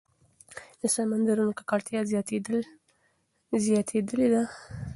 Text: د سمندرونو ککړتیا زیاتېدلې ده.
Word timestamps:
د 0.81 0.83
سمندرونو 0.95 1.51
ککړتیا 1.57 2.01
زیاتېدلې 3.69 4.27
ده. 4.33 4.43